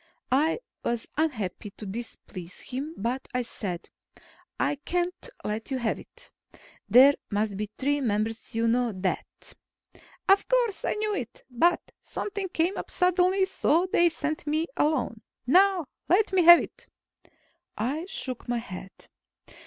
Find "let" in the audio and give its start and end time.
5.43-5.69, 16.09-16.33